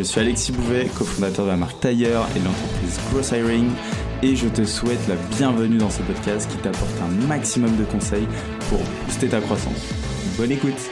[0.00, 3.68] Je suis Alexis Bouvet, cofondateur de la marque Tailleur et de l'entreprise Growth Hiring
[4.22, 8.26] et je te souhaite la bienvenue dans ce podcast qui t'apporte un maximum de conseils
[8.70, 9.92] pour booster ta croissance.
[10.38, 10.90] Bonne écoute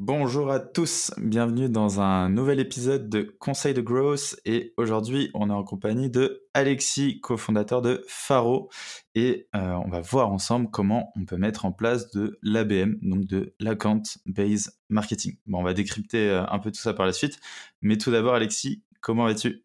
[0.00, 5.50] Bonjour à tous, bienvenue dans un nouvel épisode de Conseil de Growth et aujourd'hui on
[5.50, 8.70] est en compagnie de Alexis, cofondateur de Faro
[9.16, 13.24] et euh, on va voir ensemble comment on peut mettre en place de l'ABM, donc
[13.24, 15.36] de l'Account Based Marketing.
[15.46, 17.40] Bon, on va décrypter euh, un peu tout ça par la suite,
[17.82, 19.64] mais tout d'abord Alexis, comment vas-tu?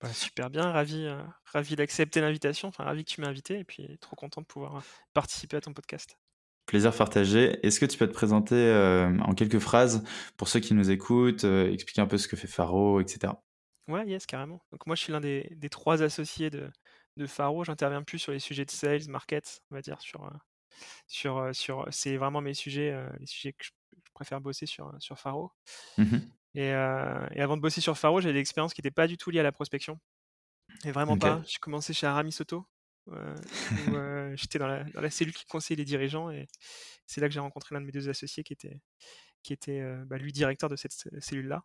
[0.00, 3.64] Bah, super bien, ravi, euh, ravi d'accepter l'invitation, enfin ravi que tu m'aies invité et
[3.64, 4.80] puis trop content de pouvoir
[5.12, 6.16] participer à ton podcast.
[6.66, 7.58] Plaisir partagé.
[7.66, 10.04] Est-ce que tu peux te présenter euh, en quelques phrases
[10.36, 13.32] pour ceux qui nous écoutent, euh, expliquer un peu ce que fait Faro, etc.
[13.88, 14.62] Ouais, yes, carrément.
[14.70, 16.70] Donc moi, je suis l'un des, trois associés de,
[17.16, 17.64] de Faro.
[17.64, 20.30] J'interviens plus sur les sujets de sales, market, on va dire, sur, euh,
[21.08, 23.70] sur, sur c'est vraiment mes sujets, les sujets que je,
[24.14, 25.50] préfère bosser sur, sur Faro.
[25.98, 26.18] Mmh
[26.54, 29.40] et, avant de bosser sur Faro, j'ai des expériences qui n'étaient pas du tout liées
[29.40, 29.98] à la prospection.
[30.84, 31.42] Et vraiment pas.
[31.46, 32.32] J'ai commencé chez Aramis
[33.06, 33.14] Soto,
[34.36, 36.46] j'étais dans la, cellule qui conseille les dirigeants et
[37.06, 38.78] c'est là que j'ai rencontré l'un de mes deux associés qui était,
[39.42, 41.62] qui était bah, lui directeur de cette cellule-là.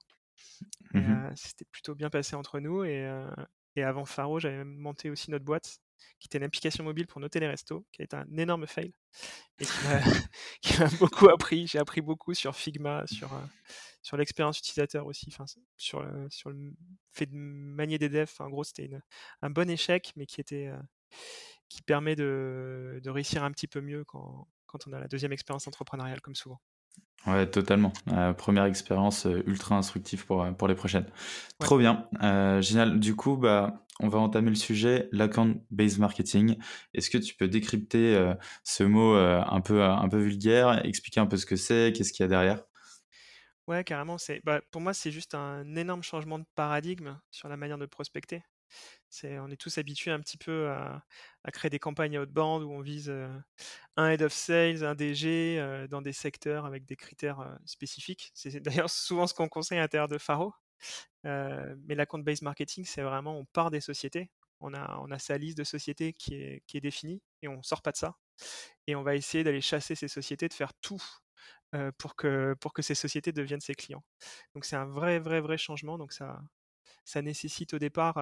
[0.93, 3.07] Mmh c'était plutôt bien passé entre nous et,
[3.75, 5.79] et avant Faro, j'avais monté aussi notre boîte
[6.19, 8.93] qui était une application mobile pour noter les restos, qui a été un énorme fail
[9.59, 9.65] et
[10.61, 11.67] qui m'a beaucoup appris.
[11.67, 13.29] J'ai appris beaucoup sur Figma, sur,
[14.01, 15.31] sur l'expérience utilisateur aussi,
[15.75, 16.73] sur, sur le
[17.13, 18.33] fait de manier des devs.
[18.39, 18.89] en gros, c'était
[19.41, 20.71] un bon échec, mais qui était
[21.69, 25.33] qui permet de, de, réussir un petit peu mieux quand, quand on a la deuxième
[25.33, 26.59] expérience entrepreneuriale, comme souvent.
[27.25, 27.91] Ouais, totalement.
[28.37, 31.07] première expérience ultra instructive pour, pour les prochaines.
[31.59, 32.07] Trop bien.
[32.61, 32.99] génial.
[32.99, 36.57] Du coup, bah, on va entamer le sujet, l'account-based marketing.
[36.93, 41.35] Est-ce que tu peux décrypter ce mot un, peu, un peu vulgaire, expliquer un peu
[41.35, 42.63] ce que c'est, qu'est-ce qu'il y a derrière?
[43.67, 44.17] Ouais, carrément.
[44.17, 47.85] C'est, bah, pour moi, c'est juste un énorme changement de paradigme sur la manière de
[47.85, 48.41] prospecter
[49.23, 51.03] on est tous habitués un petit peu à,
[51.51, 53.13] créer des campagnes outbound où on vise
[53.95, 58.31] un head of sales, un DG dans des secteurs avec des critères spécifiques.
[58.33, 60.53] C'est d'ailleurs souvent ce qu'on conseille à l'intérieur de Faro.
[61.23, 64.29] mais la compte based marketing, c'est vraiment on part des sociétés.
[64.59, 67.61] On a, on a sa liste de sociétés qui est, qui est définie et on
[67.63, 68.15] sort pas de ça.
[68.87, 71.01] Et on va essayer d'aller chasser ces sociétés, de faire tout
[71.97, 74.03] pour, que, pour que ces sociétés deviennent ses clients.
[74.53, 75.97] Donc c'est un vrai, vrai, vrai changement.
[75.97, 76.41] Donc ça,
[77.05, 78.17] ça nécessite au départ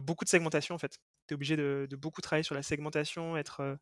[0.00, 0.98] beaucoup de segmentation en fait.
[1.26, 3.78] Tu es obligé de, beaucoup travailler sur la segmentation, être.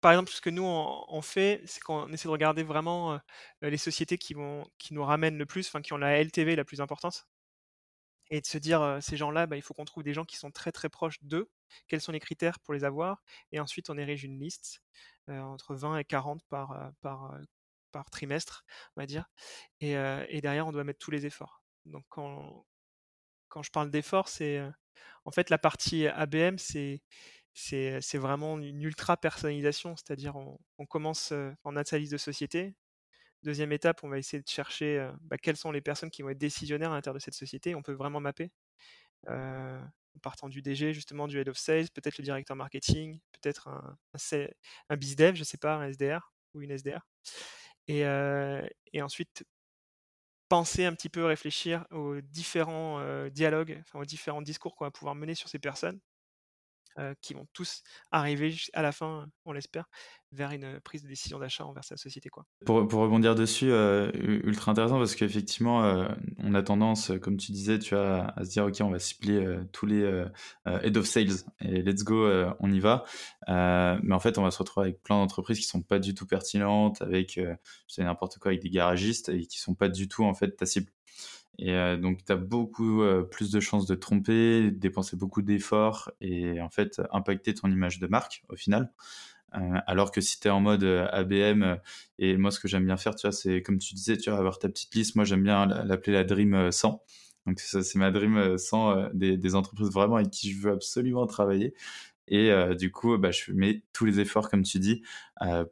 [0.00, 3.20] par exemple, ce que nous on, fait, c'est qu'on essaie de regarder vraiment
[3.62, 6.80] les sociétés qui, vont, qui nous ramènent le plus, qui ont la LTV la plus
[6.80, 7.26] importante,
[8.30, 10.50] et de se dire ces gens-là, bah, il faut qu'on trouve des gens qui sont
[10.52, 11.50] très très proches d'eux.
[11.88, 13.22] Quels sont les critères pour les avoir
[13.52, 14.82] Et ensuite, on érige une liste
[15.28, 17.34] entre 20 et 40 par, par,
[17.92, 18.64] par trimestre,
[18.96, 19.26] on va dire.
[19.80, 21.62] Et, et, derrière, on doit mettre tous les efforts.
[21.86, 22.64] Donc, quand,
[23.50, 24.60] quand je parle d'effort, c'est
[25.24, 27.02] en fait la partie ABM, c'est
[27.52, 31.32] c'est vraiment une ultra personnalisation, c'est-à-dire on, commence
[31.64, 32.74] en analyse de société.
[33.42, 36.38] Deuxième étape, on va essayer de chercher bah, quelles sont les personnes qui vont être
[36.38, 37.74] décisionnaires à l'intérieur de cette société.
[37.74, 38.50] On peut vraiment mapper.
[39.28, 43.98] en partant du DG, justement, du Head of Sales, peut-être le directeur marketing, peut-être un,
[44.14, 44.46] un,
[44.90, 47.06] un je ne sais pas, un SDR ou une SDR.
[47.88, 49.44] Et ensuite,
[50.50, 53.00] penser un petit peu, réfléchir aux différents
[53.30, 56.00] dialogues, enfin, aux différents discours qu'on va pouvoir mener sur ces personnes,
[57.20, 59.88] qui vont tous arriver à la fin, on l'espère,
[60.32, 62.30] vers une prise de décision d'achat envers sa société.
[62.64, 63.72] Pour, pour rebondir dessus,
[64.14, 66.06] ultra intéressant parce qu'effectivement,
[66.38, 69.58] on a tendance, comme tu disais, tu as à se dire, OK, on va cibler
[69.72, 70.24] tous les
[70.66, 72.28] head of sales et let's go,
[72.60, 73.04] on y va.
[73.48, 76.26] mais en fait, on va se retrouver avec plein d'entreprises qui sont pas du tout
[76.26, 77.40] pertinentes, avec,
[77.88, 80.66] je n'importe quoi, avec des garagistes et qui sont pas du tout, en fait, ta
[80.66, 80.90] cible.
[81.60, 86.70] Et donc, tu as beaucoup plus de chances de tromper, dépenser beaucoup d'efforts et en
[86.70, 88.90] fait impacter ton image de marque au final.
[89.52, 91.76] alors que si tu es en mode ABM,
[92.18, 94.38] et moi ce que j'aime bien faire, tu vois, c'est comme tu disais, tu vas
[94.38, 95.16] avoir ta petite liste.
[95.16, 97.02] Moi j'aime bien l'appeler la Dream 100.
[97.46, 101.74] Donc c'est ma Dream 100 des, des, entreprises vraiment avec qui je veux absolument travailler.
[102.30, 105.02] Et du coup, bah, je mets tous les efforts, comme tu dis,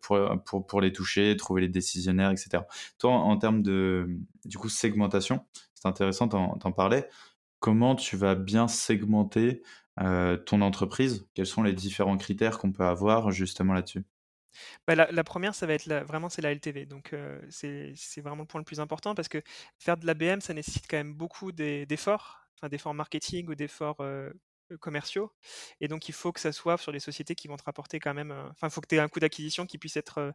[0.03, 2.65] pour, pour, les toucher, trouver les décisionnaires, etc.
[2.99, 4.09] Toi, en, termes de
[4.45, 7.09] du coup, segmentation, c'est intéressant, t'en parlais.
[7.61, 9.63] Comment tu vas bien segmenter
[9.97, 11.29] ton entreprise?
[11.35, 14.05] Quels sont les différents critères qu'on peut avoir justement là-dessus?
[14.87, 16.87] Bah, la, première, ça va être vraiment c'est la LTV.
[16.87, 17.15] Donc
[17.51, 19.43] c'est vraiment le point le plus important parce que
[19.79, 24.03] faire de l'ABM, ça nécessite quand même beaucoup d'efforts, enfin d'efforts marketing ou d'efforts
[24.77, 25.33] commerciaux.
[25.81, 28.15] Et donc, il faut que ça soit sur les sociétés qui vont te rapporter quand
[28.15, 28.33] même.
[28.51, 30.33] Enfin, il faut que tu aies un coût d'acquisition qui puisse être.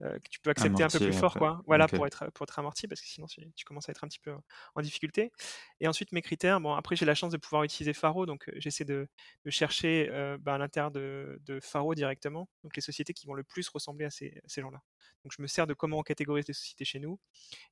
[0.00, 1.62] que tu peux accepter un peu plus fort, quoi.
[1.66, 4.18] Voilà, pour, être, pour être amorti, parce que sinon, tu commences à être un petit
[4.18, 4.34] peu
[4.74, 5.32] en difficulté.
[5.80, 6.60] Et ensuite, mes critères.
[6.60, 9.08] Bon, après, j'ai la chance de pouvoir utiliser Faro, donc j'essaie de,
[9.44, 10.08] de, chercher
[10.40, 14.06] bah, à l'intérieur de, de, Faro directement, donc les sociétés qui vont le plus ressembler
[14.06, 14.82] à ces, ces gens-là.
[15.24, 17.18] Donc, je me sers de comment on catégorise les sociétés chez nous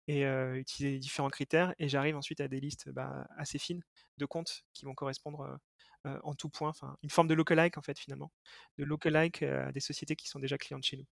[0.08, 1.74] et utiliser différents critères.
[1.78, 3.82] Et j'arrive ensuite à des listes bah, assez fines
[4.18, 5.58] de comptes qui vont correspondre
[6.06, 8.32] euh, en tout point, enfin une forme de lookalike en fait finalement,
[8.78, 11.06] de lookalike à des sociétés qui sont déjà clientes chez nous.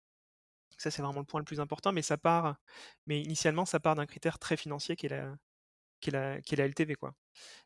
[0.77, 2.57] Ça c'est vraiment le point le plus important, mais ça part,
[3.07, 5.35] mais initialement ça part d'un critère très financier qui est la,
[6.01, 7.13] qui est la, qui est la LTV quoi.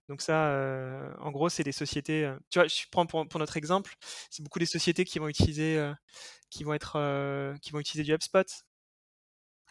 [0.09, 2.31] Donc ça, en gros, c'est des sociétés.
[2.49, 3.95] tu vois, je prends pour, pour notre exemple,
[4.29, 5.93] c'est beaucoup des sociétés qui vont utiliser,
[6.49, 8.45] qui vont être, qui vont utiliser du HubSpot,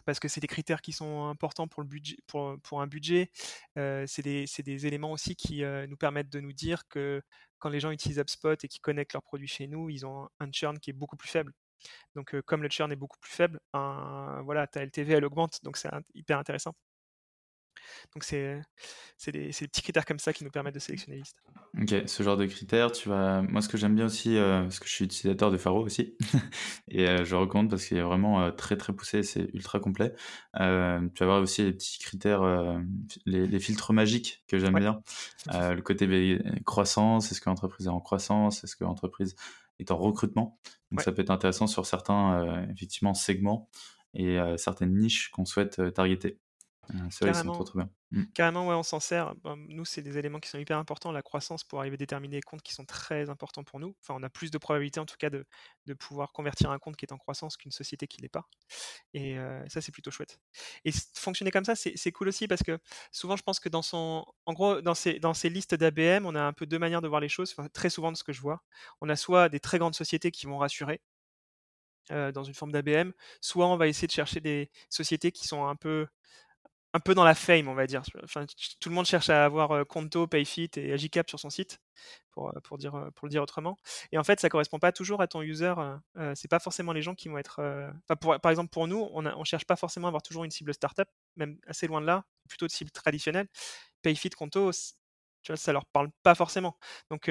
[0.04, 3.30] parce que c'est des critères qui sont importants pour, le budget, pour, un budget.
[3.78, 7.22] Euh, c'est des, éléments aussi qui euh, nous permettent de nous dire que
[7.58, 10.50] quand les gens utilisent HubSpot et qui connectent leurs produits chez nous, ils ont un
[10.52, 11.52] churn qui est beaucoup plus faible.
[12.14, 15.76] Donc, euh, comme le churn est beaucoup plus faible, voilà, ta LTV elle augmente, donc
[15.76, 16.74] c'est hyper intéressant.
[18.14, 18.60] Donc c'est
[19.30, 21.42] des, petits critères comme ça qui nous permettent de sélectionner les listes.
[21.80, 23.40] Ok, ce genre de critères, tu vas.
[23.42, 26.16] Moi, ce que j'aime bien aussi, euh, parce que je suis utilisateur de Faro aussi,
[26.88, 30.12] et euh, je recommande parce qu'il est vraiment euh, très très poussé, c'est ultra complet.
[30.54, 32.42] tu vas avoir aussi les petits critères,
[33.24, 35.00] les, filtres magiques que j'aime bien.
[35.46, 39.34] le côté croissance, est-ce que l'entreprise est en croissance, est-ce que l'entreprise
[39.78, 40.58] est en recrutement?
[40.90, 43.70] Donc ça peut être intéressant sur certains effectivement segments
[44.14, 46.38] et certaines niches qu'on souhaite targeter.
[47.20, 47.64] Carrément.
[48.10, 48.24] Mmh.
[48.34, 49.34] Carrément, ouais, on s'en sert.
[49.68, 52.42] nous, c'est des éléments qui sont hyper importants, la croissance, pour arriver à déterminer les
[52.42, 53.96] comptes qui sont très importants pour nous.
[54.02, 55.46] Enfin, on a plus de probabilité, en tout cas, de,
[55.86, 58.46] de pouvoir convertir un compte qui est en croissance qu'une société qui l'est pas.
[59.14, 59.36] Et
[59.68, 60.38] ça, c'est plutôt chouette.
[60.84, 62.78] Et fonctionner comme ça, c'est cool aussi parce que
[63.12, 66.34] souvent, je pense que dans son, en gros, dans ces, dans ces listes d'ABM, on
[66.34, 67.54] a un peu deux manières de voir les choses.
[67.56, 68.62] Enfin, très souvent, de ce que je vois,
[69.00, 71.00] on a soit des très grandes sociétés qui vont rassurer,
[72.10, 75.76] dans une forme d'ABM, soit on va essayer de chercher des sociétés qui sont un
[75.76, 76.06] peu
[76.94, 78.02] un peu dans la fame, on va dire.
[78.22, 78.44] Enfin,
[78.80, 81.80] tout le monde cherche à avoir Conto, Payfit et Agicap sur son site,
[82.32, 83.78] pour, pour, dire, pour le dire autrement.
[84.12, 85.74] Et en fait, ça correspond pas toujours à ton user.
[86.16, 87.60] Euh, c'est pas forcément les gens qui vont être.
[88.20, 90.74] pour, par exemple, pour nous, on, ne cherche pas forcément à avoir toujours une cible
[90.74, 93.48] startup, même assez loin de là, plutôt de cible traditionnelle.
[94.02, 94.70] Payfit, Conto,
[95.42, 96.76] tu vois, ça leur parle pas forcément.
[97.10, 97.30] Donc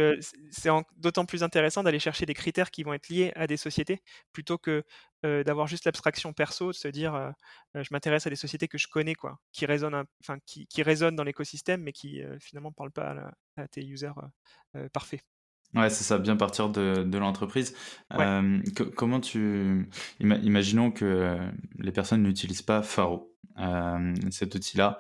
[0.52, 4.02] c'est d'autant plus intéressant d'aller chercher des critères qui vont être liés à des sociétés
[4.34, 4.84] plutôt que
[5.24, 7.34] d'avoir juste l'abstraction perso, de se dire
[7.76, 11.16] je m'intéresse à des sociétés que je connais, quoi, qui résonnent, enfin qui, qui résonnent
[11.16, 14.14] dans l'écosystème, mais qui finalement ne parlent pas à, tes users
[14.94, 15.22] parfaits.
[15.74, 17.76] Ouais, c'est ça, bien partir de, de l'entreprise.
[18.96, 19.88] comment tu.
[20.20, 21.38] imaginons que
[21.80, 23.31] les personnes n'utilisent pas Faro,
[24.30, 24.98] cet outil-là.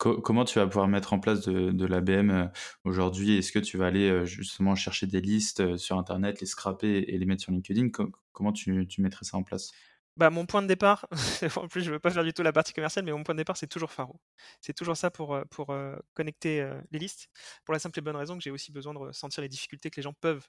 [0.00, 2.46] Comment tu vas pouvoir mettre en place de, de l'ABM euh,
[2.84, 3.36] aujourd'hui?
[3.36, 7.04] Est-ce que tu vas aller euh, justement chercher des listes euh, sur Internet, les scraper
[7.06, 7.90] et les mettre sur LinkedIn?
[8.32, 9.72] Comment tu, mettrais ça en place?
[10.16, 11.06] Bah, mon point de départ,
[11.56, 13.34] en plus je ne veux pas faire du tout la partie commerciale, mais mon point
[13.34, 14.18] de départ c'est toujours Faro.
[14.62, 15.76] C'est toujours ça pour, pour
[16.14, 17.28] connecter les listes,
[17.66, 19.96] pour la simple et bonne raison que j'ai aussi besoin de ressentir les difficultés que
[19.96, 20.48] les gens peuvent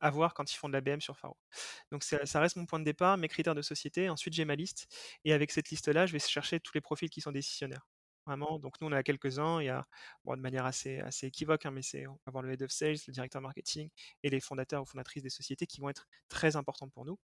[0.00, 1.36] avoir quand ils font de l'ABM sur Faro.
[1.90, 4.08] Donc ça, reste mon point de départ, mes critères de société.
[4.08, 4.88] Ensuite j'ai ma liste,
[5.24, 7.86] et avec cette liste-là, je vais chercher tous les profils qui sont décisionnaires.
[8.26, 9.84] Vraiment, donc nous on a quelques-uns, il y a
[10.24, 13.12] bon, de manière assez, assez équivoque, hein, mais c'est avoir le head of sales, le
[13.12, 13.90] directeur marketing
[14.22, 17.18] et les fondateurs ou fondatrices des sociétés qui vont être très importants pour nous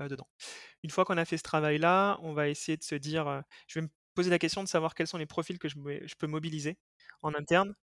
[0.00, 0.28] euh, dedans.
[0.82, 3.80] Une fois qu'on a fait ce travail-là, on va essayer de se dire, euh, je
[3.80, 6.26] vais me poser la question de savoir quels sont les profils que je, je peux
[6.26, 6.78] mobiliser
[7.22, 7.74] en interne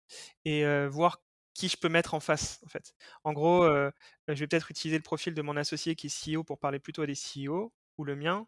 [0.45, 1.21] et euh, voir
[1.57, 2.93] qui je peux mettre en face en fait.
[3.23, 6.59] En gros, je vais peut-être utiliser le profil de mon associé qui est CEO pour
[6.59, 8.45] parler plutôt à des CEO ou le mien,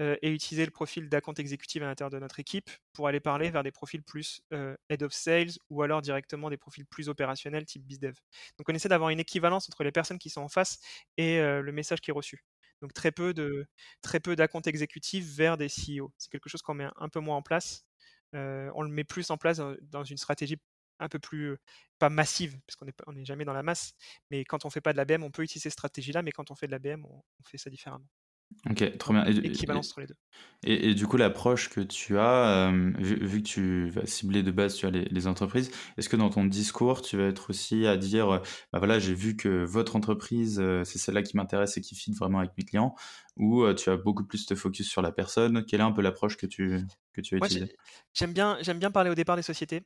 [0.00, 3.62] et utiliser le profil d'account exécutif à l'intérieur de notre équipe pour aller parler vers
[3.62, 4.42] des profils plus
[4.90, 8.14] head of sales ou alors directement des profils plus opérationnels type bizdev.
[8.58, 10.80] Donc on essaie d'avoir une équivalence entre les personnes qui sont en face
[11.16, 12.44] et le message qui est reçu.
[12.82, 13.66] Donc très peu de
[14.02, 16.12] très peu d'account exécutifs vers des CEO.
[16.18, 17.86] C'est quelque chose qu'on met un peu moins en place.
[18.34, 20.58] on le met plus en place dans une stratégie
[21.00, 21.56] un peu plus,
[21.98, 23.94] pas massive, parce qu'on n'est on est jamais dans la masse,
[24.30, 26.50] mais quand on fait pas de la BM, on peut utiliser cette stratégie-là, mais quand
[26.50, 28.06] on fait de la BM, on fait ça différemment.
[28.68, 30.16] OK, trop bien et du Équivalence entre les 2.
[30.64, 34.50] et et du coup, l'approche que tu as, vu vu que tu vas cibler de
[34.50, 37.96] base, tu les les entreprises, est-ce que dans ton discours, tu vas être aussi à
[37.96, 38.42] dire,
[38.72, 42.40] «Bah, voilà, j'ai vu que votre entreprise, c'est celle-là qui m'intéresse et qui fit vraiment
[42.40, 42.94] avec mes clients»
[43.36, 45.64] ou tu vas beaucoup plus te focus sur la personne?
[45.64, 46.82] Quelle est un peu l'approche que tu
[47.14, 47.38] que tu
[48.12, 49.82] j'aime bien j'aime bien parler au départ des sociétés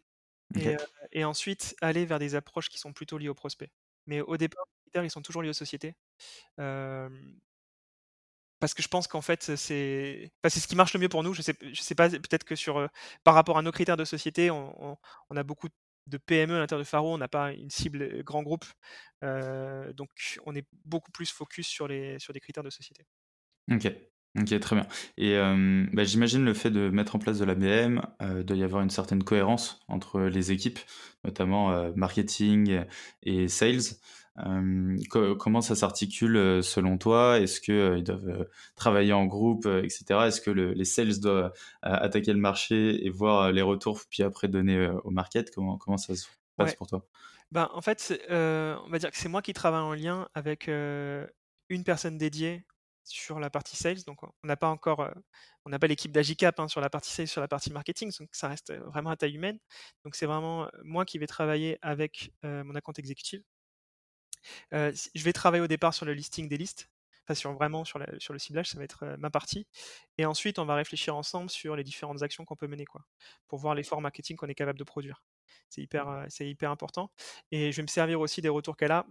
[0.57, 0.79] et heu
[1.13, 3.71] et ensuite aller vers des approches qui sont plutôt liées aux prospects.
[4.07, 5.97] Mais au départ, les critères, ils sont toujours liés aux sociétés.
[8.61, 11.35] Parce que je pense qu'en fait, c'est enfin, ce qui marche le mieux pour nous.
[11.35, 12.89] Je sais je sais pas, peut-être que sur, heu,
[13.25, 14.97] par rapport à nos critères de société, on on
[15.31, 15.69] on a beaucoup
[16.07, 18.65] de PME à l'intérieur de Faro, on n'a pas une cible, heu, grand groupe.
[19.23, 23.07] Donc on est beaucoup plus focus sur les sur des critères de société.
[23.71, 24.14] OK.
[24.41, 24.87] OK, très bien
[25.17, 28.65] et hem, bah, j'imagine le fait de mettre en place de l'ABM, heu, doit y
[28.65, 30.81] avoir une certaine cohérence entre les équipes,
[31.25, 32.83] notamment, heu, marketing
[33.23, 33.81] et sales.
[35.11, 37.39] Co comment ça s'articule, selon toi?
[37.39, 40.27] Est-ce que, heu, ils doivent, travailler en groupe, heu et cetera?
[40.27, 44.49] Est-ce que le les sales doivent, attaquer le marché et voir, les retours, puis après
[44.49, 45.53] donner, au market?
[45.55, 46.27] Comment comment ça se
[46.57, 46.77] passe Ouais.
[46.77, 47.07] pour toi?
[47.53, 50.69] Ben, en fait, on va dire que c'est moi qui travaille en lien avec,
[51.71, 52.65] une personne dédiée
[53.05, 54.03] sur la partie sales.
[54.07, 55.15] Donc on n'a pas encore, heu,
[55.67, 58.29] on n'a pas l'équipe d'Agicap, hein, sur la partie sales, sur la partie marketing, donc
[58.33, 59.59] ça reste, heu, vraiment à taille humaine.
[60.05, 63.43] Donc c'est vraiment, heu, moi qui vais travailler avec, mon account exécutif.
[64.73, 66.91] Je vais travailler au départ sur le listing des listes,
[67.25, 69.67] enfin sur vraiment sur le sur le ciblage, ça va être, ma partie
[70.19, 73.03] et ensuite on va réfléchir ensemble sur les différentes actions qu'on peut mener quoi,
[73.49, 75.23] pour voir l'effort marketing qu'on est capable de produire.
[75.71, 77.11] C'est hyper, heu, c'est hyper important
[77.51, 79.07] et je vais me servir aussi des retours qu'elle a.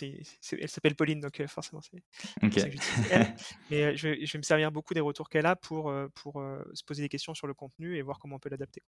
[0.00, 2.02] Elle s'appelle Pauline donc heu, forcément c'est
[2.50, 2.70] pour ça OK.
[2.70, 3.26] que j'utilise elle,
[3.70, 6.10] mais heu, je vais je vais me servir beaucoup des retours qu'elle a pour, heu,
[6.74, 8.82] se poser des questions sur le contenu et voir comment on peut l'adapter.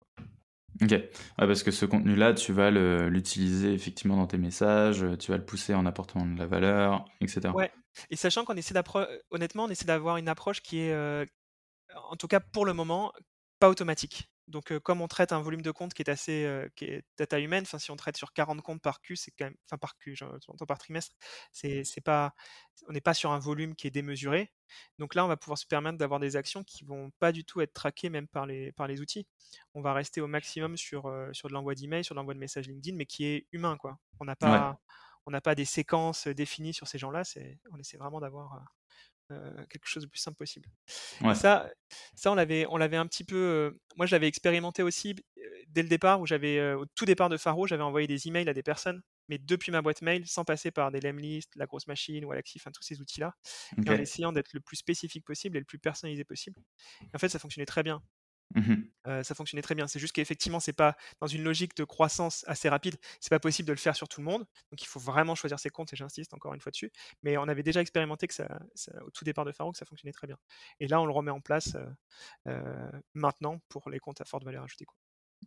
[0.82, 0.90] OK.
[0.90, 5.44] Ouais, parce que ce contenu-là, tu vas l'utiliser effectivement dans tes messages, tu vas le
[5.44, 7.54] pousser en apportant de la valeur et cetera.
[7.54, 7.70] Ouais
[8.10, 8.74] et sachant qu'on essaie
[9.30, 10.92] honnêtement, on essaie d'avoir une approche qui est,
[11.94, 13.12] en tout cas pour le moment,
[13.60, 14.30] pas automatique.
[14.48, 17.62] Donc comme on traite un volume de comptes qui est assez, qui est taille humaine,
[17.64, 20.14] enfin si on traite sur 40 comptes par Q, c'est quand même enfin par Q,
[20.16, 21.16] je j'entends par trimestre,
[21.52, 22.34] c'est c'est pas
[22.88, 24.52] on n'est pas sur un volume qui est démesuré.
[24.98, 27.60] Donc là, on va pouvoir se permettre d'avoir des actions qui vont pas du tout
[27.60, 29.26] être traquées même par les par les outils.
[29.74, 32.68] On va rester au maximum sur, sur de l'envoi d'emails, sur de l'envoi de messages
[32.68, 33.98] LinkedIn, mais qui est humain quoi.
[34.20, 34.64] On n'a Ouais.
[34.64, 34.78] pas
[35.26, 38.62] on n'a pas des séquences, définies sur ces gens-là, c'est on essaie vraiment d'avoir,
[39.32, 40.68] heu, quelque chose de plus simple possible.
[41.20, 41.36] Ouais.
[41.36, 41.70] ça
[42.14, 45.42] ça on l'avait on l'avait un petit peu, heu, moi je l'avais expérimenté aussi heu,
[45.68, 48.48] dès le départ où j'avais, heu, au tout départ de Faro, j'avais envoyé des emails
[48.48, 51.86] à des personnes, mais depuis ma boîte mail, sans passer par des Lemlist, La Grosse
[51.86, 53.34] Machine ou Alaxif, enfin tous ces outils-là
[53.86, 56.60] et en essayant d'être le plus spécifique possible et le plus personnalisé possible.
[57.12, 58.02] Et en fait, ça fonctionnait très bien.
[58.54, 58.74] Mmh
[59.22, 59.86] ça fonctionnait très bien.
[59.86, 63.66] C'est juste qu'effectivement, c'est pas dans une logique de croissance assez rapide, c'est pas possible
[63.66, 64.46] de le faire sur tout le monde.
[64.70, 66.90] Donc il faut vraiment choisir ses comptes et j'insiste encore une fois dessus.
[67.22, 68.48] Mais on avait déjà expérimenté que ça
[69.06, 70.38] au tout départ de Faro, que ça fonctionnait très bien.
[70.80, 71.76] Et là, on le remet en place,
[73.14, 74.86] maintenant pour les comptes à forte valeur ajoutée.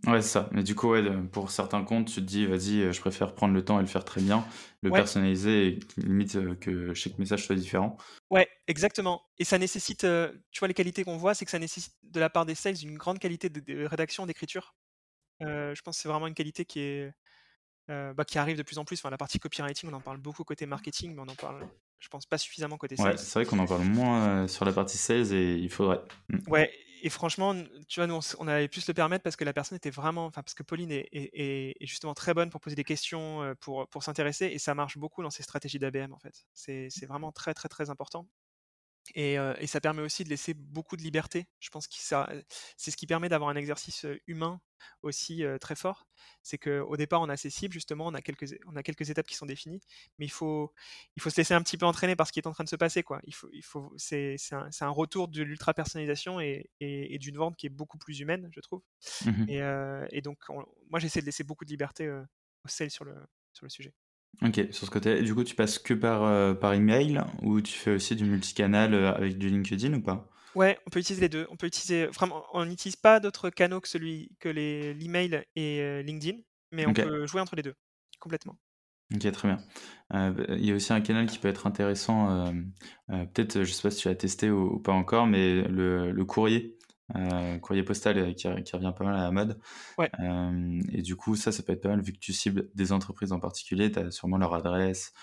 [0.05, 0.49] Ouais, c'est ça.
[0.53, 3.53] Mais du coup, ouais, pour certains comptes, tu te dis: «Vas-y, heu, je préfère prendre
[3.53, 4.45] le temps et le faire très bien,
[4.81, 7.97] le Ouais, personnaliser et limite, heu, que chaque message soit différent».
[8.29, 9.23] ouais, exactement.
[9.37, 12.19] Et ça nécessite, heu, tu vois les qualités qu'on voit, c'est que ça nécessite de
[12.19, 14.75] la part des sales une grande qualité de de rédaction, d'écriture.
[15.41, 17.13] Je pense que c'est vraiment une qualité qui est
[17.89, 18.99] bah, qui arrive de plus en plus.
[18.99, 22.09] Enfin, la partie copywriting, on en parle beaucoup côté marketing, mais on en parle, je
[22.09, 23.17] pense, pas suffisamment côté Ouais, sales.
[23.17, 26.01] c'est vrai qu'on en parle moins, sur la partie sales et il faudrait.
[26.29, 26.39] Mmh.
[26.47, 26.71] Ouais
[27.03, 27.55] et franchement,
[27.87, 30.25] tu vois, nous, on avait pu se le permettre parce que la personne était vraiment
[30.25, 33.87] enfin, parce que Pauline est est justement très bonne pour poser des questions, heu, pour,
[33.89, 36.45] pour s'intéresser et ça marche beaucoup dans ces stratégies d'ABM, en fait.
[36.53, 38.27] C'est vraiment très, très, très important.
[39.15, 39.37] Et,
[39.67, 41.47] ça permet aussi de laisser beaucoup de liberté.
[41.59, 44.61] Je pense que c'est ce qui permet d'avoir un exercice, humain
[45.01, 46.07] aussi, très fort.
[46.43, 49.27] C'est qu'au départ, on a ses cibles justement, on a quelques on a quelques étapes
[49.27, 49.81] qui sont définies,
[50.19, 50.73] mais il faut
[51.15, 52.69] il faut se laisser un petit peu entraîner par ce qui est en train de
[52.69, 53.19] se passer, quoi.
[53.25, 57.19] Il faut il faut c'est c'est un un retour de l'ultra personnalisation et et et
[57.19, 58.81] d'une vente qui est beaucoup plus humaine, je trouve.
[59.25, 60.07] Mmh mh.
[60.11, 63.15] Et donc on moi, j'essaie de laisser beaucoup de liberté, aux sales sur le
[63.53, 63.93] sur le sujet.
[64.43, 67.73] OK, sur ce côté du coup, tu passes que par, heu, par email ou tu
[67.73, 70.29] fais aussi du multicanal, heu, avec du LinkedIn ou pas?
[70.55, 71.45] Ouais, on peut utiliser les 2.
[71.51, 75.79] On peut utiliser vraiment on n'utilise pas d'autres canaux que celui que les l'email et
[75.81, 76.39] heu, LinkedIn,
[76.71, 77.75] mais on peut jouer entre les 2
[78.19, 78.57] complètement.
[79.13, 79.63] OK, très bien.
[80.13, 82.51] Heu, bah, il y a aussi un canal qui peut être intéressant,
[83.07, 86.25] peut-être, je sais pas si tu as testé ou ou pas encore, mais le le
[86.25, 86.76] courrier,
[87.15, 89.59] heu, courrier postal, heu, qui re qui revient pas mal à la mode.
[89.97, 90.11] Ouais.
[90.19, 92.91] Hem et du coup, ça, ça peut être pas mal vu que tu cibles des
[92.93, 93.91] entreprises en particulier.
[93.91, 95.13] Tu as sûrement leur adresse,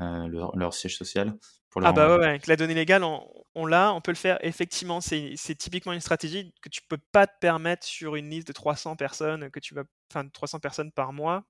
[0.00, 1.38] leur leur siège social
[1.70, 4.16] pour Ah bah, ouais, ouais, avec la donnée légale, on on l'a, on peut le
[4.16, 4.38] faire.
[4.42, 8.52] Effectivement, c'est typiquement une stratégie que tu peux pas te permettre sur une liste de
[8.52, 11.44] 300 personnes que tu vas enfin 300 personnes par mois.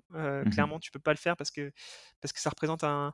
[0.45, 0.69] Mmh mh.
[0.69, 1.71] clairement, tu peux pas le faire parce que
[2.21, 3.13] parce que ça représente un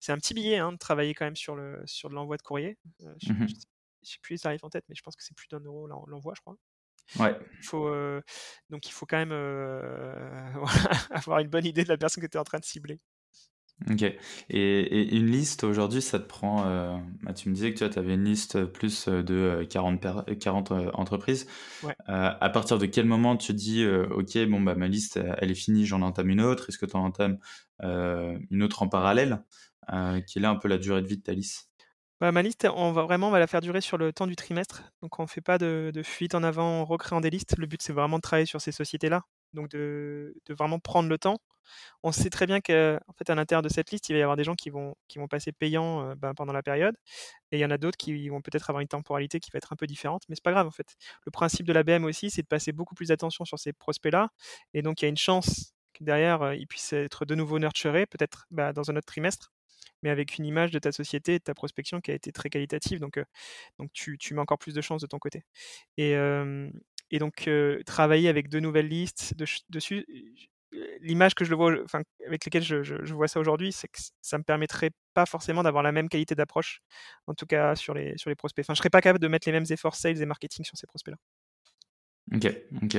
[0.00, 2.42] c'est un petit billet hein, de travailler quand même sur le sur de l'envoi de
[2.42, 2.78] courrier.
[3.18, 3.66] je, Mmh je sais
[4.04, 5.86] je sais plus les tarifs en tête, mais je pense que c'est plus d'un euro
[5.86, 6.56] l'en- l'envoi, je crois.
[7.18, 7.38] Ouais.
[7.60, 8.20] Il faut, euh,
[8.70, 10.52] donc il faut quand même euh,
[11.10, 13.00] avoir une bonne idée de la personne que tu es en train de cibler.
[13.88, 14.02] Ok.
[14.02, 14.16] Et,
[14.50, 16.66] et une liste aujourd'hui, ça te prend.
[16.66, 20.36] euh, bah, tu me disais que tu avais une liste plus de euh, 40, per-
[20.40, 21.46] 40 entreprises.
[21.82, 21.94] Ouais.
[22.06, 25.86] À partir de quel moment tu dis, ok, bon, bah, ma liste, elle est finie,
[25.86, 26.68] j'en entame une autre.
[26.70, 27.38] Est-ce que tu en entames
[27.82, 29.44] une autre en parallèle
[29.88, 31.70] Quelle est un peu la durée de vie de ta liste?
[32.20, 34.82] Bah, ma liste, on va vraiment va la faire durer sur le temps du trimestre.
[35.02, 37.56] Donc, on ne fait pas de, fuite en avant en recréant des listes.
[37.58, 39.22] Le but, c'est vraiment de travailler sur ces sociétés-là.
[39.52, 41.38] Donc, de, vraiment prendre le temps.
[42.02, 44.36] On sait très bien qu'en fait, à l'intérieur de cette liste, il va y avoir
[44.36, 44.96] des gens qui vont,
[45.30, 46.96] passer payants euh, ben, pendant la période.
[47.52, 49.72] Et il y en a d'autres qui vont peut-être avoir une temporalité qui va être
[49.72, 50.24] un peu différente.
[50.28, 50.96] Mais c'est pas grave, en fait.
[51.24, 54.30] Le principe de la BM aussi, c'est de passer beaucoup plus d'attention sur ces prospects-là.
[54.74, 57.58] Et donc, il y a une chance que derrière, euh, ils puissent être de nouveau
[57.58, 59.52] nurturés, peut-être bah, dans un autre trimestre
[60.02, 62.50] mais avec une image de ta société et de ta prospection qui a été très
[62.50, 63.00] qualitative.
[63.00, 63.24] Donc, euh,
[63.92, 65.44] tu, mets encore plus de chances de ton côté.
[65.96, 66.70] Et, euh,
[67.12, 67.50] donc,
[67.86, 70.06] travailler avec deux nouvelles listes de- dessus,
[71.00, 71.72] l'image que je vois,
[72.26, 75.92] avec laquelle je, vois ça aujourd'hui, c'est que ça me permettrait pas forcément d'avoir la
[75.92, 76.80] même qualité d'approche,
[77.26, 78.64] en tout cas sur les, sur les prospects.
[78.64, 80.86] Enfin, je serais pas capable de mettre les mêmes efforts sales et marketing sur ces
[80.86, 81.18] prospects-là.
[82.34, 82.46] Ok,
[82.82, 82.96] ok.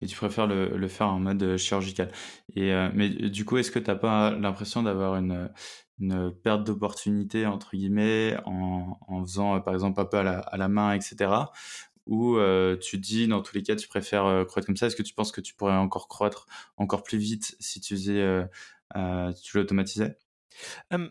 [0.00, 2.10] Et tu préfères le, faire en mode euh, chirurgical.
[2.54, 5.50] Et, euh, mais euh, du coup, est-ce que tu n'as pas l'impression d'avoir une,
[6.42, 11.30] perte d'opportunité, entre guillemets, en, faisant, par exemple, un peu à la, main, etc.
[12.06, 12.38] Ou
[12.80, 14.86] tu dis, dans tous les cas, tu préfères croître comme ça?
[14.86, 16.46] Est-ce que tu penses que tu pourrais encore croître
[16.78, 18.48] encore plus vite si tu faisais,
[19.42, 20.16] tu l'automatisais?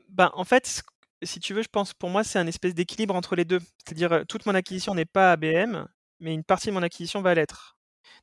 [0.09, 0.81] Bah, en fait,
[1.21, 3.59] si tu veux, je pense pour moi, c'est un espèce d'équilibre entre les deux.
[3.85, 5.85] C'est-à-dire, toute mon acquisition n'est pas ABM,
[6.19, 7.77] mais une partie de mon acquisition va l'être.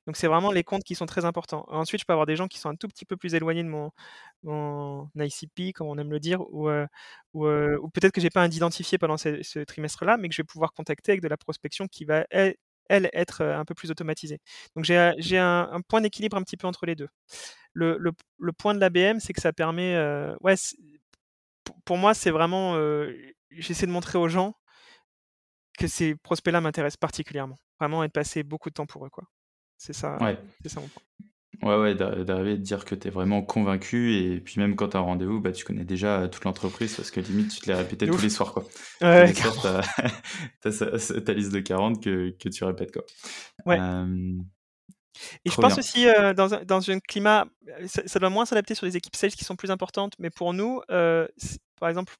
[0.07, 1.65] Donc, c'est vraiment les comptes qui sont très importants.
[1.69, 3.69] Ensuite, je peux avoir des gens qui sont un tout petit peu plus éloignés de
[3.69, 3.91] mon,
[4.43, 6.69] mon ICP, comme on aime le dire, ou,
[7.35, 11.13] peut-être que j'ai pas un d'identifié pendant ce, trimestre-là, mais que je vais pouvoir contacter
[11.13, 12.57] avec de la prospection qui va, elle,
[12.89, 14.41] être un peu plus automatisée.
[14.77, 17.09] Donc, j'ai un, un point d'équilibre un petit peu entre les deux.
[17.73, 19.97] Le, le- point de l'ABM, c'est que ça permet,
[20.41, 20.57] ouais,
[21.85, 22.77] pour- moi, c'est vraiment,
[23.51, 24.55] j'essaie de montrer aux gens
[25.77, 27.57] que ces prospects-là m'intéressent particulièrement.
[27.81, 29.25] Vraiment, et de passer beaucoup de temps pour eux, quoi.
[29.79, 30.39] C'est ça, Ouais.
[30.63, 31.03] c'est ça mon point.
[31.63, 34.77] Ouais, ouais, d'a- d'arriver à te dire que tu es vraiment convaincu et puis même
[34.77, 37.51] quand tu as un rendez-vous, bah, tu connais déjà euh, toute l'entreprise parce que limite
[37.51, 38.65] tu te l'as répété tous les soirs quoi.
[39.01, 39.83] Ouais, les sa-
[41.25, 43.05] ta liste de 40 que, que tu répètes quoi.
[43.65, 43.79] Ouais.
[43.81, 44.35] Euh,
[45.47, 45.79] Et je pense bien.
[45.79, 47.47] aussi euh, dans, un, dans un climat,
[47.87, 50.53] ça, ça doit moins s'adapter sur les équipes sales qui sont plus importantes, mais pour
[50.53, 51.27] nous, euh,
[51.81, 52.15] par exemple,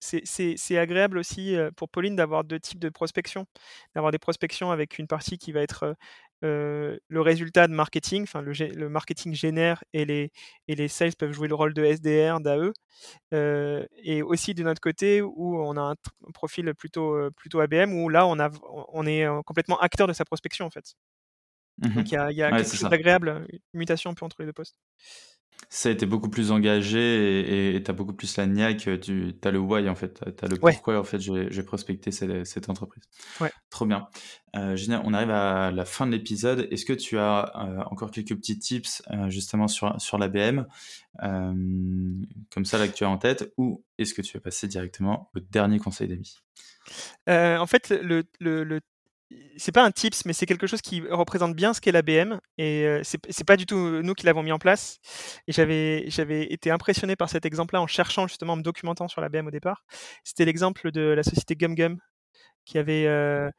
[0.00, 3.46] c'est- agréable aussi pour Pauline d'avoir deux types de prospection,
[3.94, 5.96] d'avoir des prospections avec une partie qui va être
[6.44, 10.30] euh, le résultat de marketing, enfin le, marketing génère et les,
[10.68, 12.72] et les sales peuvent jouer le rôle de SDR, d'AE,
[13.34, 15.94] euh, et aussi de notre côté où on a un,
[16.34, 18.50] profil plutôt, plutôt ABM où là on, a,
[18.92, 20.94] on est complètement acteur de sa prospection en fait.
[21.94, 22.12] Donc Mhm.
[22.12, 24.46] il y a, y a Ouais, quelque chose d'agréable, une mutation un peu entre les
[24.46, 24.76] deux postes.
[25.68, 29.50] Ça a été beaucoup plus engagé et tu as beaucoup plus la niaque, tu as
[29.50, 30.72] le why en fait, tu as le Ouais.
[30.72, 33.02] pourquoi en fait j'ai prospecté cette, cette entreprise.
[33.40, 33.50] Ouais.
[33.68, 34.06] Trop bien.
[34.54, 36.68] Euh, génial, on arrive à la fin de l'épisode.
[36.70, 40.66] Est-ce que tu as euh, encore quelques petits tips euh, justement sur, sur l'ABM
[41.22, 41.52] euh,
[42.52, 45.30] comme ça là que tu as en tête ou est-ce que tu vas passer directement
[45.34, 46.38] au dernier conseil d'amis?
[47.28, 48.80] Euh, en fait, le, le, le-
[49.56, 52.38] c'est pas un tips, mais c'est quelque chose qui représente bien ce qu'est l'ABM.
[52.58, 54.98] Et euh, c'est pas du tout nous qui l'avons mis en place.
[55.48, 59.46] Et j'avais été impressionné par cet exemple-là en cherchant justement, en me documentant sur l'ABM
[59.48, 59.84] au départ.
[60.24, 61.98] C'était l'exemple de la société GumGum
[62.64, 63.50] qui avait euh,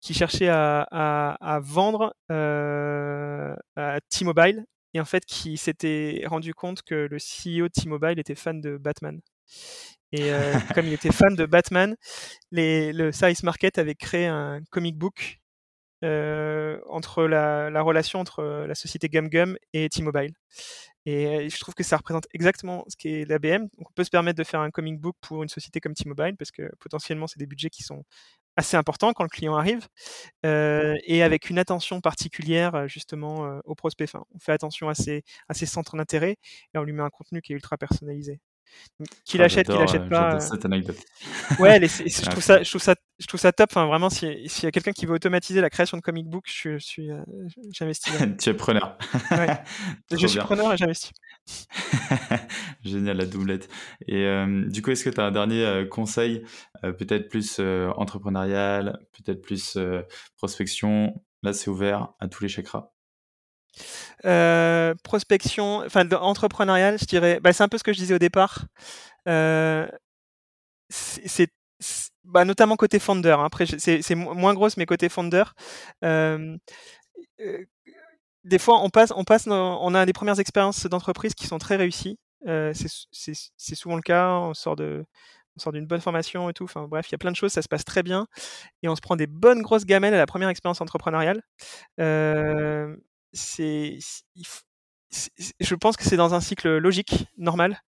[0.00, 6.54] qui cherchait à, à- à vendre euh, à T-Mobile et en fait qui s'était rendu
[6.54, 9.20] compte que le CEO de T-Mobile était fan de Batman.
[10.12, 11.96] Et euh, comme il était fan de Batman,
[12.50, 15.40] les, le Size Market avait créé un comic book
[16.04, 20.32] euh, entre la, la relation entre la société GumGum et T-Mobile.
[21.06, 23.62] Et euh, je trouve que ça représente exactement ce qu'est l'ABM.
[23.78, 26.36] Donc on peut se permettre de faire un comic book pour une société comme T-Mobile
[26.36, 28.04] parce que potentiellement c'est des budgets qui sont
[28.58, 29.86] assez importants quand le client arrive
[30.44, 34.04] euh, et avec une attention particulière euh, justement euh, au prospect.
[34.04, 36.36] Enfin, on fait attention à ses, à ses centres d'intérêt
[36.74, 38.40] et on lui met un contenu qui est ultra personnalisé.
[39.24, 40.30] Qu'il Ah, achète, qu'il achète euh, pas.
[40.30, 40.96] j'adore euh, cette anecdote.
[41.60, 43.70] Ouais, les- je, Ah, trouve ça, je, trouve ça, je trouve ça top.
[43.70, 46.44] Enfin, vraiment, si- s'il y a quelqu'un qui veut automatiser la création de comic book,
[46.48, 47.22] je, suis, euh,
[47.72, 48.12] j'investis.
[48.40, 48.98] tu es preneur.
[49.30, 49.46] Ouais.
[50.18, 51.12] Je suis preneur et j'investis.
[52.82, 53.68] Génial, la doublette.
[54.06, 56.42] Et euh, du coup, est-ce que tu as un dernier euh, conseil,
[56.84, 59.78] euh, peut-être plus entrepreneurial, peut-être plus
[60.36, 61.14] prospection?
[61.42, 62.90] Là, c'est ouvert à tous les chakras.
[64.24, 68.14] Euh, prospection, enfin, de- entrepreneurial, je dirais, bah, c'est un peu ce que je disais
[68.14, 68.64] au départ.
[69.28, 69.86] Euh,
[70.90, 71.50] c'est
[72.24, 73.30] bah, notamment côté founder.
[73.38, 73.44] Hein.
[73.44, 75.44] Après, c'est moins grosse, mais côté founder.
[76.04, 76.56] Euh,
[78.44, 81.76] des fois, on passe, on passe, on a des premières expériences d'entreprise qui sont très
[81.76, 82.18] réussies.
[82.44, 84.30] c'est souvent le cas.
[84.32, 85.04] On sort de,
[85.56, 86.66] on sort d'une bonne formation et tout.
[86.88, 88.26] Bref, il y a plein de choses, ça se passe très bien.
[88.82, 91.42] Et on se prend des bonnes grosses gamelles à la première expérience entrepreneuriale.
[93.32, 93.98] C'est,
[95.60, 97.80] je pense que c'est dans un cycle logique, normal.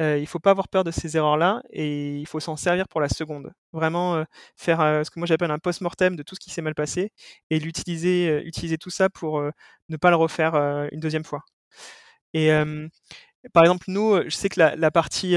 [0.00, 3.00] il ne faut pas avoir peur de ces erreurs-là et il faut s'en servir pour
[3.00, 3.52] la seconde.
[3.72, 4.24] Vraiment
[4.56, 7.12] faire ce que moi j'appelle un post-mortem de tout ce qui s'est mal passé
[7.50, 9.42] et l'utiliser, utiliser tout ça pour
[9.88, 10.54] ne pas le refaire
[10.92, 11.42] une deuxième fois.
[12.34, 12.50] Et
[13.52, 15.36] par exemple, nous, je sais que la, partie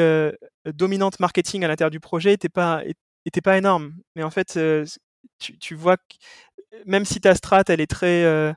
[0.66, 2.84] dominante marketing à l'intérieur du projet n'était pas,
[3.26, 3.94] était pas énorme.
[4.16, 4.60] Mais en fait,
[5.40, 6.04] tu, vois que
[6.86, 8.54] même si ta strat, elle est très euh,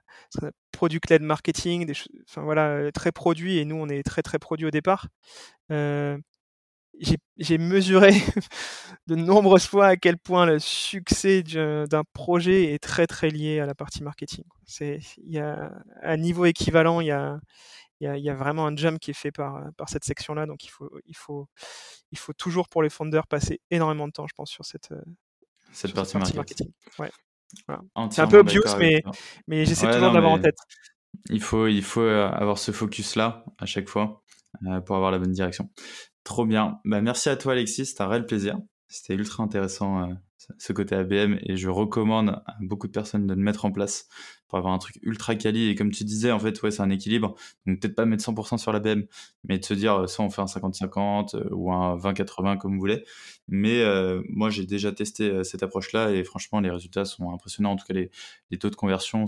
[0.73, 1.95] product-led marketing, des
[2.29, 5.09] enfin voilà, très produit, et nous, on est très très produit au départ.
[7.39, 8.11] j'ai mesuré
[9.07, 13.67] de nombreuses fois à quel point le succès d'un projet est très très lié à
[13.67, 14.45] la partie marketing.
[14.67, 15.73] C'est, y a
[16.03, 17.39] un niveau équivalent, il y a,
[18.01, 20.47] il y, a, vraiment un jump qui est fait par, par cette section-là.
[20.47, 21.49] Donc il faut, il, faut,
[22.13, 24.93] il faut toujours pour les founders passer énormément de temps, je pense, sur cette,
[25.75, 26.71] cette partie, marketing.
[26.99, 27.11] Ouais.
[28.11, 29.03] C'est un peu obvious, mais,
[29.47, 30.57] mais j'essaie toujours d'avoir en tête.
[31.31, 34.23] Il faut, il faut euh, avoir ce focus-là à chaque fois
[34.67, 35.71] euh, pour avoir la bonne direction.
[36.25, 36.81] Trop bien.
[36.85, 37.87] Bah, merci à toi, Alexis.
[37.87, 38.59] C'était un réel plaisir.
[38.89, 40.15] C'était ultra intéressant euh,
[40.59, 44.09] ce côté ABM et je recommande à beaucoup de personnes de le mettre en place
[44.57, 45.69] avoir un truc ultra quali.
[45.69, 47.35] Et comme tu disais, en fait, ouais, c'est un équilibre.
[47.67, 49.03] Donc peut-être pas mettre 100% sur l'ABM,
[49.45, 52.75] mais de se dire euh, soit on fait un 50-50 euh, ou un 20-80 comme
[52.75, 53.05] vous voulez.
[53.49, 53.85] Mais
[54.31, 57.73] moi, j'ai déjà testé cette approche-là et franchement, les résultats sont impressionnants.
[57.73, 58.11] En tout cas, les,
[58.51, 59.27] les taux de conversion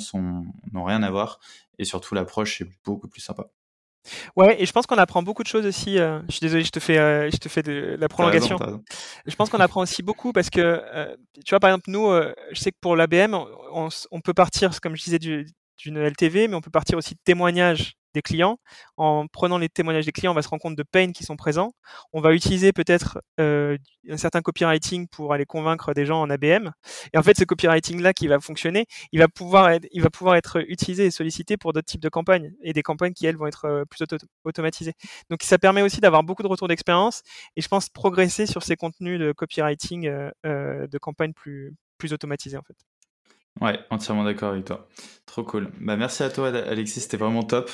[0.73, 1.39] n'ont rien à voir
[1.79, 3.51] et surtout l'approche est beaucoup plus sympa.
[4.37, 5.99] Ouais, et je pense qu'on apprend beaucoup de choses aussi.
[5.99, 8.59] Euh, je suis désolé, je te fais, euh, je te fais de la prolongation.
[9.27, 11.15] Je pense qu'on apprend aussi beaucoup parce que, euh,
[11.45, 12.11] tu vois, par exemple, nous,
[12.53, 16.55] je sais que pour l'ABM, on, on, peut partir, comme je disais, d'une LTV, mais
[16.55, 18.59] on peut partir aussi de témoignages clients.
[18.97, 21.37] En prenant les témoignages des clients, on va se rendre compte de pain qui sont
[21.37, 21.73] présents.
[22.13, 23.77] On va utiliser peut-être euh,
[24.11, 26.71] un certain copywriting pour aller convaincre des gens en ABM.
[27.13, 30.37] Et en fait, ce copywriting-là qui va fonctionner, il va pouvoir être, il va pouvoir
[30.37, 33.47] être utilisé et sollicité pour d'autres types de campagnes et des campagnes qui, elles, vont
[33.47, 34.05] être euh, plus
[34.45, 34.95] automatisées.
[35.31, 37.23] Donc, ça permet aussi d'avoir beaucoup de retours d'expérience
[37.57, 42.57] et je pense progresser sur ces contenus de copywriting euh, de campagnes plus, plus automatisées,
[42.57, 42.86] en fait.
[43.61, 44.87] Ouais, entièrement d'accord avec toi.
[45.27, 45.71] Trop cool.
[45.81, 47.71] Bah, merci à toi, Alexis, c'était vraiment top.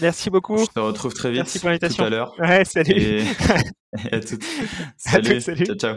[0.00, 0.58] Merci beaucoup.
[0.58, 1.38] Je te retrouve très vite.
[1.38, 2.04] Merci pour l'invitation.
[2.04, 2.34] Tout à l'heure.
[2.38, 2.92] Ouais, salut.
[2.92, 3.22] Et...
[4.12, 4.44] à toutes.
[4.96, 5.40] Salut.
[5.40, 5.66] salut.
[5.66, 5.96] Ciao, ciao.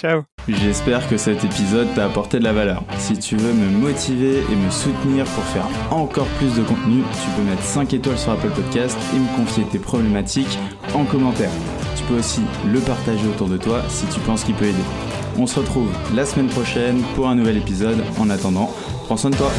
[0.00, 0.22] Ciao.
[0.48, 2.82] J'espère que cet épisode t'a apporté de la valeur.
[2.98, 7.30] Si tu veux me motiver et me soutenir pour faire encore plus de contenu, tu
[7.36, 10.58] peux mettre 5 étoiles sur Apple Podcast et me confier tes problématiques
[10.94, 11.50] en commentaire.
[11.96, 15.17] Tu peux aussi le partager autour de toi si tu penses qu'il peut aider.
[15.40, 18.02] On se retrouve la semaine prochaine pour un nouvel épisode.
[18.18, 18.74] En attendant,
[19.04, 19.52] prends soin de toi.